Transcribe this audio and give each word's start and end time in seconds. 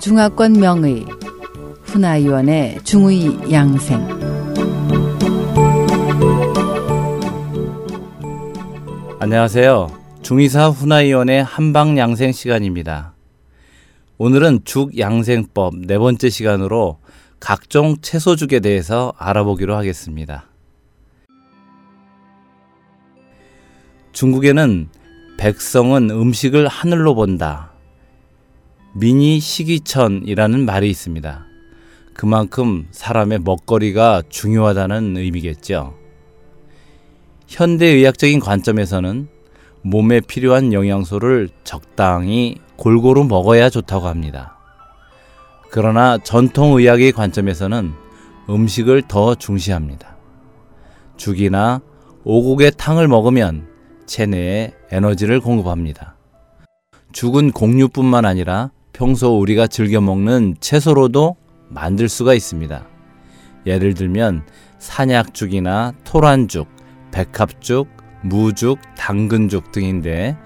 중화권 0.00 0.52
명의 0.52 1.04
훈아위원의 1.82 2.78
중의 2.84 3.52
양생 3.52 3.98
안녕하세요. 9.18 9.98
중의사 10.22 10.68
훈아위원의 10.68 11.42
한방 11.42 11.98
양생 11.98 12.30
시간입니다. 12.30 13.14
오늘은 14.18 14.60
죽 14.64 14.96
양생법 14.96 15.74
네 15.86 15.98
번째 15.98 16.30
시간으로 16.30 16.98
각종 17.40 17.96
채소죽에 18.00 18.60
대해서 18.60 19.12
알아보기로 19.18 19.74
하겠습니다. 19.74 20.44
중국에는 24.12 24.88
백성은 25.38 26.10
음식을 26.10 26.68
하늘로 26.68 27.16
본다. 27.16 27.72
미니 28.92 29.38
시기천이라는 29.38 30.64
말이 30.64 30.88
있습니다. 30.90 31.46
그만큼 32.14 32.88
사람의 32.90 33.40
먹거리가 33.40 34.22
중요하다는 34.28 35.16
의미겠죠. 35.16 35.94
현대의학적인 37.46 38.40
관점에서는 38.40 39.28
몸에 39.82 40.20
필요한 40.20 40.72
영양소를 40.72 41.48
적당히 41.64 42.56
골고루 42.76 43.24
먹어야 43.24 43.70
좋다고 43.70 44.06
합니다. 44.06 44.56
그러나 45.70 46.18
전통의학의 46.18 47.12
관점에서는 47.12 47.92
음식을 48.50 49.02
더 49.02 49.34
중시합니다. 49.34 50.16
죽이나 51.16 51.80
오곡의 52.24 52.72
탕을 52.76 53.06
먹으면 53.06 53.68
체내에 54.06 54.72
에너지를 54.90 55.40
공급합니다. 55.40 56.16
죽은 57.12 57.52
곡류뿐만 57.52 58.24
아니라 58.24 58.70
평소 58.98 59.38
우리가 59.38 59.68
즐겨 59.68 60.00
먹는 60.00 60.56
채소로도 60.58 61.36
만들 61.68 62.08
수가 62.08 62.34
있습니다. 62.34 62.84
예를 63.64 63.94
들면 63.94 64.42
산약죽이나 64.80 65.92
토란죽, 66.02 66.66
백합죽, 67.12 67.86
무죽, 68.22 68.80
당근죽 68.96 69.70
등인데 69.70 70.36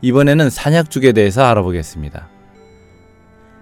이번에는 0.00 0.48
산약죽에 0.48 1.12
대해서 1.12 1.44
알아보겠습니다. 1.44 2.30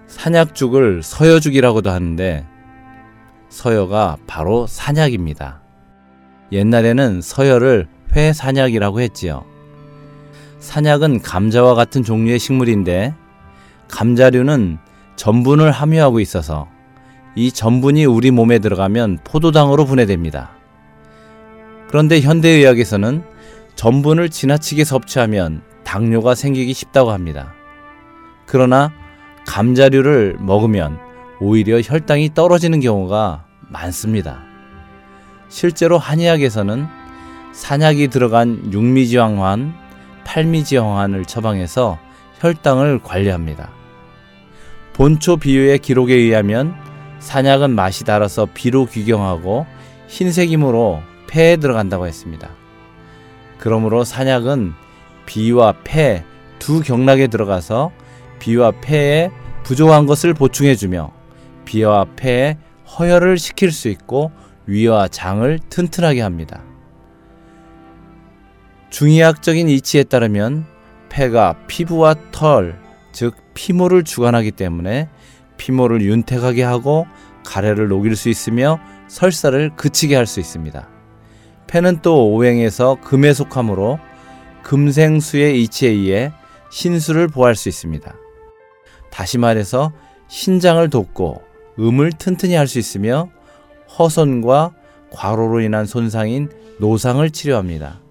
산약죽을 0.07 1.03
서여죽이라고도 1.03 1.89
하는데 1.89 2.45
서여가 3.49 4.19
바로 4.25 4.67
산약입니다. 4.67 5.61
옛날에는 6.53 7.19
서여를 7.21 7.89
회산약이라고 8.15 9.01
했지요. 9.01 9.43
산약은 10.59 11.23
감자와 11.23 11.75
같은 11.75 12.03
종류의 12.03 12.39
식물인데 12.39 13.13
감자류는 13.89 14.77
전분을 15.15 15.71
함유하고 15.71 16.19
있어서 16.19 16.67
이 17.35 17.51
전분이 17.51 18.05
우리 18.05 18.31
몸에 18.31 18.59
들어가면 18.59 19.19
포도당으로 19.23 19.85
분해됩니다. 19.85 20.51
그런데 21.87 22.21
현대의학에서는 22.21 23.23
전분을 23.75 24.29
지나치게 24.29 24.83
섭취하면 24.83 25.61
당뇨가 25.83 26.35
생기기 26.35 26.73
쉽다고 26.73 27.11
합니다. 27.11 27.53
그러나 28.45 28.91
감자류를 29.47 30.37
먹으면 30.39 30.99
오히려 31.39 31.81
혈당이 31.81 32.33
떨어지는 32.33 32.79
경우가 32.79 33.45
많습니다. 33.69 34.39
실제로 35.49 35.97
한의학에서는 35.97 36.87
산약이 37.53 38.09
들어간 38.09 38.71
육미지황환, 38.71 39.73
팔미지황환을 40.25 41.25
처방해서 41.25 41.97
혈당을 42.39 42.99
관리합니다. 43.03 43.78
본초 44.99 45.37
비유의 45.37 45.79
기록에 45.79 46.13
의하면 46.13 46.75
산약은 47.19 47.73
맛이 47.73 48.03
달아서 48.03 48.49
비로 48.53 48.85
귀경하고 48.85 49.65
흰색 50.09 50.51
이므로 50.51 50.99
폐에 51.29 51.55
들어간다고 51.55 52.05
했습니다. 52.05 52.49
그러므로 53.59 54.03
산약은 54.03 54.73
비와 55.25 55.75
폐 55.85 56.25
두 56.59 56.81
경락에 56.81 57.27
들어가서 57.27 57.93
비와 58.39 58.71
폐에 58.81 59.31
부족한 59.63 60.05
것을 60.05 60.33
보충해주며 60.33 61.13
비와 61.63 62.05
폐에 62.17 62.57
허혈을 62.97 63.37
시킬 63.37 63.71
수 63.71 63.87
있고 63.87 64.33
위와 64.65 65.07
장을 65.07 65.59
튼튼하게 65.69 66.19
합니다. 66.19 66.61
중의학적인 68.89 69.69
이치에 69.69 70.03
따르면 70.03 70.65
폐가 71.07 71.55
피부와 71.67 72.15
털, 72.33 72.88
즉 73.11 73.35
피모를 73.53 74.03
주관하기 74.03 74.51
때문에 74.51 75.09
피모를 75.57 76.01
윤택하게 76.01 76.63
하고 76.63 77.05
가래를 77.45 77.87
녹일 77.87 78.15
수 78.15 78.29
있으며 78.29 78.79
설사를 79.07 79.71
그치게 79.75 80.15
할 80.15 80.25
수 80.25 80.39
있습니다. 80.39 80.87
폐는 81.67 81.99
또 82.01 82.31
오행에서 82.31 82.97
금에 83.01 83.33
속하므로 83.33 83.99
금생수의 84.63 85.61
이치에 85.63 85.89
의해 85.89 86.31
신수를 86.71 87.27
보할 87.27 87.55
수 87.55 87.69
있습니다. 87.69 88.13
다시 89.09 89.37
말해서 89.37 89.91
신장을 90.27 90.87
돕고 90.89 91.41
음을 91.79 92.11
튼튼히 92.13 92.55
할 92.55 92.67
수 92.67 92.79
있으며 92.79 93.29
허손과 93.97 94.73
과로로 95.11 95.61
인한 95.61 95.85
손상인 95.85 96.49
노상을 96.79 97.27
치료합니다. 97.31 98.01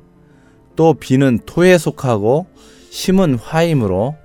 또 0.75 0.94
비는 0.94 1.41
토에 1.47 1.78
속하고 1.78 2.47
심은 2.91 3.34
화이므로 3.38 4.16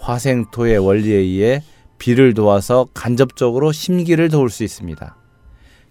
화생토의 0.00 0.78
원리에 0.78 1.16
의해 1.16 1.62
비를 1.98 2.34
도와서 2.34 2.86
간접적으로 2.94 3.72
심기를 3.72 4.28
도울 4.28 4.50
수 4.50 4.64
있습니다. 4.64 5.16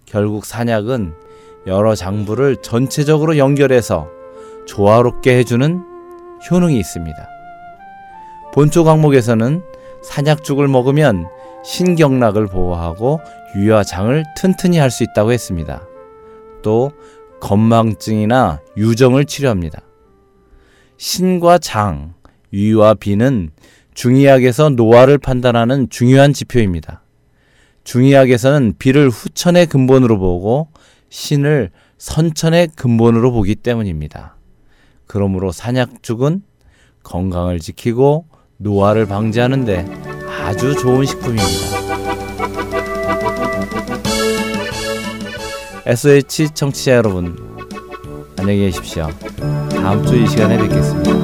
결국 0.06 0.46
산약은 0.46 1.12
여러 1.66 1.94
장부를 1.94 2.56
전체적으로 2.62 3.36
연결해서 3.36 4.08
조화롭게 4.66 5.36
해주는 5.38 5.82
효능이 6.50 6.78
있습니다. 6.78 7.28
본초 8.52 8.84
강목에서는 8.84 9.62
산약죽을 10.02 10.68
먹으면 10.68 11.26
신경락을 11.64 12.46
보호하고 12.46 13.20
위와 13.56 13.84
장을 13.84 14.24
튼튼히 14.36 14.78
할 14.78 14.90
수 14.90 15.02
있다고 15.04 15.32
했습니다. 15.32 15.82
또 16.62 16.92
건망증이나 17.40 18.60
유정을 18.76 19.26
치료합니다. 19.26 19.80
신과 20.96 21.58
장, 21.58 22.14
위와 22.50 22.94
비는 22.94 23.50
중의학에서 23.98 24.68
노화를 24.70 25.18
판단하는 25.18 25.88
중요한 25.90 26.32
지표입니다. 26.32 27.02
중의학에서는 27.82 28.74
비를 28.78 29.08
후천의 29.08 29.66
근본으로 29.66 30.20
보고 30.20 30.68
신을 31.08 31.72
선천의 31.98 32.68
근본으로 32.76 33.32
보기 33.32 33.56
때문입니다. 33.56 34.36
그러므로 35.08 35.50
산약죽은 35.50 36.42
건강을 37.02 37.58
지키고 37.58 38.26
노화를 38.58 39.06
방지하는데 39.06 39.84
아주 40.44 40.76
좋은 40.76 41.04
식품입니다. 41.04 41.78
SOH 45.86 46.50
청취자 46.54 46.92
여러분, 46.92 47.36
안녕히 48.38 48.60
계십시오. 48.60 49.08
다음 49.70 50.06
주 50.06 50.14
이 50.14 50.24
시간에 50.28 50.56
뵙겠습니다. 50.56 51.17